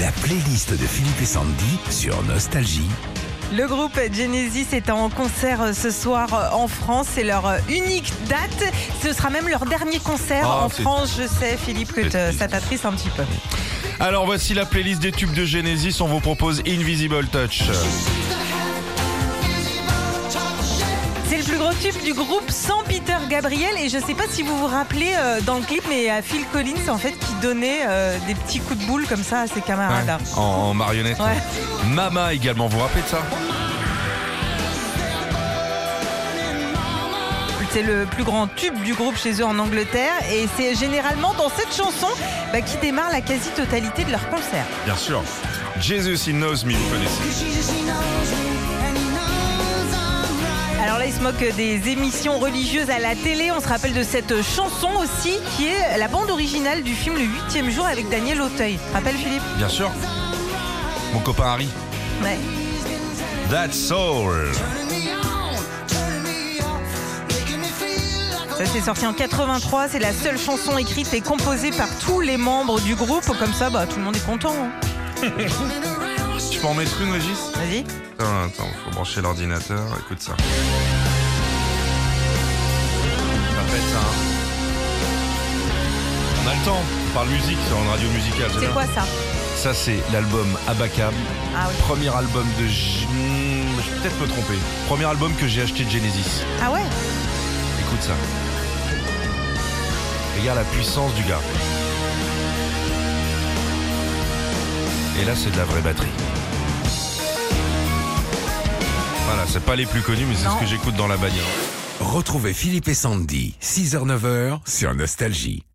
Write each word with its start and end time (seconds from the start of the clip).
La 0.00 0.12
playlist 0.12 0.70
de 0.72 0.86
Philippe 0.86 1.20
et 1.20 1.24
Sandy 1.26 1.78
sur 1.90 2.22
Nostalgie. 2.24 2.88
Le 3.52 3.66
groupe 3.66 3.98
Genesis 4.12 4.66
est 4.72 4.90
en 4.90 5.08
concert 5.08 5.62
euh, 5.62 5.72
ce 5.72 5.90
soir 5.90 6.28
euh, 6.34 6.50
en 6.54 6.68
France. 6.68 7.06
C'est 7.14 7.24
leur 7.24 7.46
euh, 7.46 7.58
unique 7.68 8.12
date. 8.28 8.72
Ce 9.02 9.12
sera 9.12 9.30
même 9.30 9.48
leur 9.48 9.64
dernier 9.64 9.98
concert 9.98 10.44
Ah, 10.44 10.64
en 10.64 10.68
France. 10.68 11.14
Je 11.18 11.26
sais, 11.26 11.56
Philippe, 11.56 11.92
que 11.92 12.02
te- 12.02 12.36
ça 12.36 12.46
t'attriste 12.46 12.84
un 12.84 12.92
petit 12.92 13.08
peu. 13.10 13.22
Alors 14.00 14.26
voici 14.26 14.54
la 14.54 14.66
playlist 14.66 15.00
des 15.00 15.12
tubes 15.12 15.32
de 15.32 15.44
Genesis. 15.44 15.96
On 16.00 16.06
vous 16.06 16.20
propose 16.20 16.60
Invisible 16.66 17.26
Touch. 17.28 17.62
C'est 21.28 21.36
le 21.36 21.44
plus 21.44 21.58
gros 21.58 21.72
tube 21.74 22.02
du 22.02 22.14
groupe 22.14 22.50
sans 22.50 22.82
Peter 22.84 23.16
Gabriel. 23.28 23.76
Et 23.78 23.88
je 23.88 23.98
sais 23.98 24.14
pas 24.14 24.24
si 24.30 24.42
vous 24.42 24.56
vous 24.56 24.66
rappelez 24.66 25.12
euh, 25.16 25.40
dans 25.42 25.56
le 25.56 25.62
clip, 25.62 25.82
mais 25.88 26.08
a 26.08 26.22
Phil 26.22 26.44
Collins 26.52 26.88
en 26.88 26.96
fait 26.96 27.12
qui 27.12 27.34
donnait 27.42 27.80
euh, 27.86 28.16
des 28.26 28.34
petits 28.34 28.60
coups 28.60 28.80
de 28.80 28.86
boule 28.86 29.06
comme 29.06 29.22
ça 29.22 29.40
à 29.40 29.46
ses 29.46 29.60
camarades. 29.60 30.18
En, 30.36 30.40
en 30.40 30.74
marionnette. 30.74 31.18
Ouais. 31.18 31.36
Mama 31.88 32.32
également, 32.32 32.66
vous 32.68 32.78
vous 32.78 32.82
rappelez 32.82 33.02
de 33.02 33.08
ça? 33.08 33.18
C'est 37.70 37.82
le 37.82 38.06
plus 38.06 38.24
grand 38.24 38.46
tube 38.46 38.82
du 38.82 38.94
groupe 38.94 39.16
chez 39.18 39.32
eux 39.42 39.44
en 39.44 39.58
Angleterre. 39.58 40.14
Et 40.32 40.48
c'est 40.56 40.74
généralement 40.74 41.34
dans 41.34 41.50
cette 41.50 41.76
chanson 41.76 42.08
bah, 42.50 42.62
qui 42.62 42.78
démarre 42.78 43.10
la 43.12 43.20
quasi-totalité 43.20 44.04
de 44.04 44.10
leur 44.10 44.26
concert. 44.30 44.64
Bien 44.86 44.96
sûr. 44.96 45.22
Jesus, 45.78 46.28
He 46.28 46.32
Knows 46.32 46.64
Me, 46.64 46.72
vous 46.72 46.90
connaissez. 46.90 48.77
Ils 51.08 51.14
se 51.14 51.20
moquent 51.20 51.56
des 51.56 51.88
émissions 51.88 52.38
religieuses 52.38 52.90
à 52.90 52.98
la 52.98 53.14
télé. 53.14 53.50
On 53.50 53.60
se 53.62 53.66
rappelle 53.68 53.94
de 53.94 54.02
cette 54.02 54.42
chanson 54.42 54.90
aussi, 55.00 55.38
qui 55.56 55.66
est 55.66 55.96
la 55.96 56.06
bande 56.06 56.28
originale 56.30 56.82
du 56.82 56.94
film 56.94 57.16
Le 57.16 57.22
huitième 57.22 57.70
jour 57.70 57.86
avec 57.86 58.10
Daniel 58.10 58.42
Auteuil. 58.42 58.78
Rappelles, 58.92 59.16
Philippe 59.16 59.42
Bien 59.56 59.70
sûr. 59.70 59.90
Mon 61.14 61.20
copain 61.20 61.44
Harry. 61.46 61.68
Ouais. 62.22 62.36
That's 63.50 63.74
Soul. 63.74 64.50
Ça, 68.58 68.66
c'est 68.70 68.82
sorti 68.82 69.06
en 69.06 69.14
83. 69.14 69.88
C'est 69.88 70.00
la 70.00 70.12
seule 70.12 70.38
chanson 70.38 70.76
écrite 70.76 71.14
et 71.14 71.22
composée 71.22 71.70
par 71.70 71.88
tous 72.04 72.20
les 72.20 72.36
membres 72.36 72.80
du 72.80 72.94
groupe. 72.94 73.24
Comme 73.38 73.54
ça, 73.54 73.70
bah, 73.70 73.86
tout 73.86 73.96
le 73.96 74.02
monde 74.02 74.16
est 74.16 74.26
content. 74.26 74.52
hein. 74.52 75.30
Tu 76.58 76.62
peux 76.62 76.68
en 76.70 76.74
mettre 76.74 77.00
une, 77.00 77.12
Régis? 77.12 77.38
Vas-y. 77.54 77.84
Attends, 78.18 78.42
attends, 78.46 78.68
faut 78.84 78.90
brancher 78.90 79.20
l'ordinateur. 79.20 79.80
Écoute 80.00 80.20
ça. 80.20 80.32
Ça 80.32 80.36
pète 83.70 83.80
hein. 83.94 84.10
On 86.44 86.48
a 86.48 86.54
le 86.54 86.64
temps. 86.64 86.82
On 87.10 87.14
parle 87.14 87.28
musique 87.28 87.58
sur 87.68 87.78
une 87.78 87.88
radio 87.88 88.08
musicale. 88.10 88.50
C'est 88.58 88.72
quoi 88.72 88.86
ça? 88.92 89.04
Ça, 89.56 89.72
c'est 89.72 89.98
l'album 90.12 90.48
Abacab. 90.66 91.12
Ah 91.56 91.66
oui. 91.68 91.74
Premier 91.86 92.08
album 92.12 92.44
de. 92.60 92.66
G- 92.66 93.06
Hmm, 93.08 93.80
Je 93.80 93.90
vais 93.92 94.00
peut-être 94.00 94.20
me 94.20 94.26
tromper. 94.26 94.58
Premier 94.88 95.04
album 95.04 95.32
que 95.36 95.46
j'ai 95.46 95.62
acheté 95.62 95.84
de 95.84 95.90
Genesis. 95.90 96.42
Ah 96.60 96.72
ouais? 96.72 96.82
Écoute 97.80 98.02
ça. 98.02 98.14
Regarde 100.40 100.58
la 100.58 100.64
puissance 100.64 101.14
du 101.14 101.22
gars. 101.22 101.38
Et 105.20 105.24
là, 105.24 105.34
c'est 105.34 105.50
de 105.50 105.56
la 105.56 105.64
vraie 105.64 105.80
batterie. 105.82 106.08
Voilà, 109.26 109.46
c'est 109.46 109.64
pas 109.64 109.76
les 109.76 109.86
plus 109.86 110.00
connus, 110.00 110.24
mais 110.28 110.34
c'est 110.36 110.48
ce 110.48 110.60
que 110.60 110.66
j'écoute 110.66 110.94
dans 110.94 111.08
la 111.08 111.16
bagnole. 111.16 111.42
Retrouvez 112.00 112.54
Philippe 112.54 112.88
et 112.88 112.94
Sandy, 112.94 113.54
6h-9h 113.60 114.60
sur 114.64 114.94
Nostalgie. 114.94 115.67